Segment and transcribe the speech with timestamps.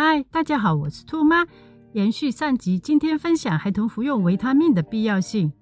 [0.00, 1.44] 嗨，大家好，我是兔妈。
[1.90, 5.52] 延续上集，今天分享孩童服用维他命的必要性。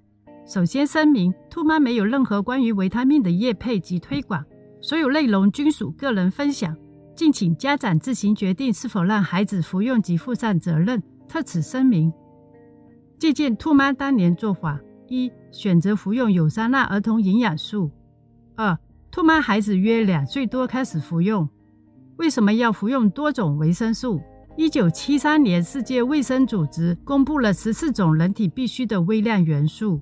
[0.47, 4.45] 首先声明，兔妈没有任何关于维他命的业配及推广，
[4.83, 6.77] 所有内容均属个人分享，
[7.15, 11.03] 敬请家长自行决定是否让孩子服用及负上责任。
[11.27, 12.13] 特此声明。
[13.19, 14.79] 借鉴兔妈当年做法：
[15.09, 17.91] 一、选择服用有酸钠儿童营养素；
[18.55, 18.79] 二、
[19.11, 21.49] 兔妈孩子约两岁多开始服用。
[22.17, 24.21] 为什么要服用多种维生素？
[24.57, 30.01] 一九七三年，世界卫生组织公布了十四种人体必需的微量元素，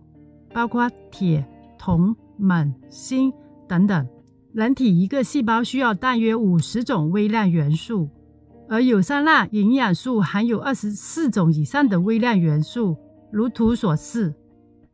[0.52, 1.44] 包括铁、
[1.76, 3.32] 铜、锰、锌
[3.66, 4.06] 等等。
[4.52, 8.08] 人体一个细胞需要大约五十种微量元素，
[8.68, 12.96] 而有酸钠营养素含有二十四种以上的微量元素。
[13.32, 14.32] 如图所示，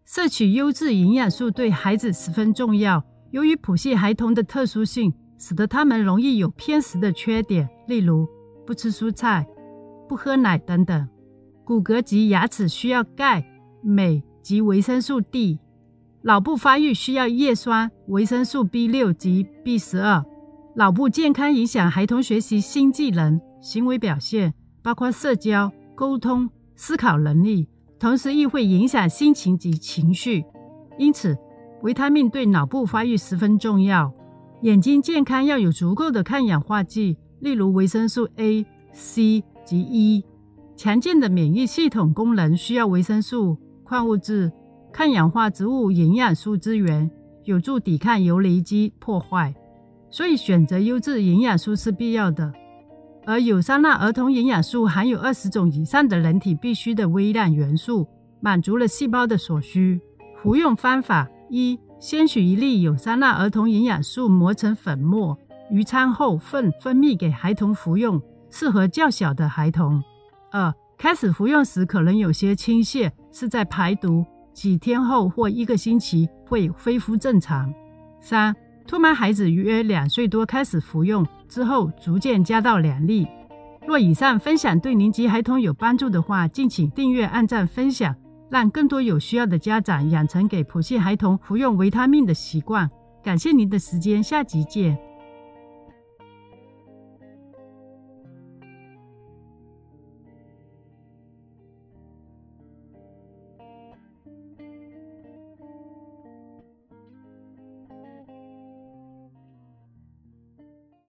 [0.07, 3.05] 摄取优质营养素对孩子十分重要。
[3.31, 5.13] 由于谱系孩童的特殊性。
[5.41, 8.29] 使得他们容易有偏食的缺点，例如
[8.67, 9.49] 不吃蔬菜、
[10.07, 11.09] 不喝奶等等。
[11.65, 13.43] 骨骼及牙齿需要钙、
[13.83, 15.59] 镁及维生素 D。
[16.23, 20.23] 脑部发育需要叶酸、维生素 B 六及 B 十二。
[20.77, 27.67] 脑部健康影响孩童学习新技能、行为表现，包括社交、沟通、思考能力，
[27.99, 30.45] 同时亦会影响心情及情绪。
[30.99, 31.35] 因此，
[31.81, 34.13] 维他命对脑部发育十分重要。
[34.63, 40.23] 眼睛健康要有足够的抗氧化剂，例如维生素 A、C 及 E。
[40.77, 44.53] 强健的免疫系统功能需要维生素、矿物质、
[44.93, 47.11] 抗氧化植物营养素资源，
[47.45, 49.55] 有助抵抗游离基破坏。
[50.11, 52.53] 所以选择优质营养素是必要的。
[53.25, 58.07] 而有酸钠儿童营养素含有二十种以上的人体必需的微量元素，
[58.41, 59.99] 满足了细胞的所需。
[60.43, 61.79] 服用方法一。
[62.01, 65.39] 先取一粒有三钠儿童营养素磨成粉末，
[65.71, 68.19] 于餐后分分泌给孩童服用，
[68.51, 70.03] 适合较小的孩童。
[70.51, 77.71] 二、开始服用时可能有些倾泻，是在排毒，几天后或一个星期会恢复正常。
[78.19, 83.29] 三、兔妈孩子约两岁多开始服用之后，逐渐加到两粒。
[83.87, 88.17] 若以上分享对您及孩童有帮助的话，敬请订阅、按赞、分享。
[88.51, 92.91] 让更多有需要的家长养成给普系孩童服用维他命的习惯。
[93.23, 95.10] 感谢您的时间，下集见。